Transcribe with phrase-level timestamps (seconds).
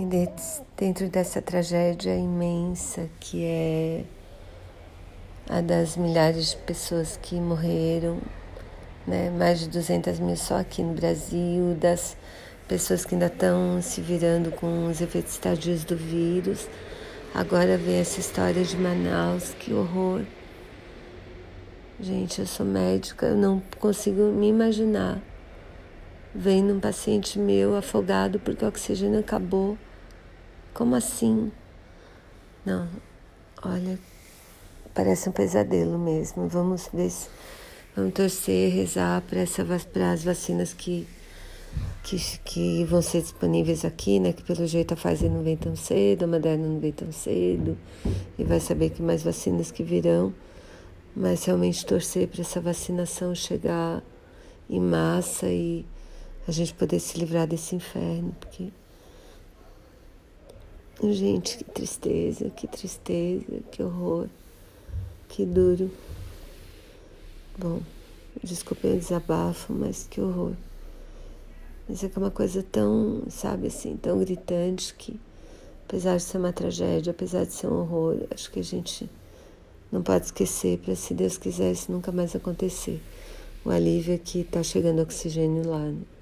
[0.00, 0.06] E
[0.76, 4.04] dentro dessa tragédia imensa que é
[5.50, 8.20] a das milhares de pessoas que morreram,
[9.04, 9.28] né?
[9.30, 12.16] mais de 200 mil só aqui no Brasil, das
[12.68, 16.68] pessoas que ainda estão se virando com os efeitos tardios do vírus.
[17.34, 20.22] Agora vem essa história de Manaus, que horror.
[21.98, 25.20] Gente, eu sou médica, eu não consigo me imaginar
[26.32, 29.76] vendo um paciente meu afogado porque o oxigênio acabou
[30.74, 31.50] como assim?
[32.64, 32.88] Não,
[33.64, 33.98] olha,
[34.94, 36.48] parece um pesadelo mesmo.
[36.48, 37.28] Vamos ver se.
[37.96, 41.04] Vamos torcer, rezar para as vacinas que,
[42.04, 44.32] que, que vão ser disponíveis aqui, né?
[44.32, 47.76] Que pelo jeito a Pfizer não vem tão cedo, a Moderna não vem tão cedo,
[48.38, 50.32] e vai saber que mais vacinas que virão.
[51.16, 54.00] Mas realmente torcer para essa vacinação chegar
[54.70, 55.84] em massa e
[56.46, 58.68] a gente poder se livrar desse inferno, porque
[61.00, 64.26] Gente, que tristeza, que tristeza, que horror,
[65.28, 65.88] que duro.
[67.56, 67.80] Bom,
[68.42, 70.54] desculpem o desabafo, mas que horror.
[71.88, 75.20] Mas é que é uma coisa tão, sabe assim, tão gritante que,
[75.86, 79.08] apesar de ser uma tragédia, apesar de ser um horror, acho que a gente
[79.92, 83.00] não pode esquecer para, se Deus quiser, isso nunca mais acontecer.
[83.64, 85.78] O alívio é que está chegando oxigênio lá.
[85.78, 86.17] Né?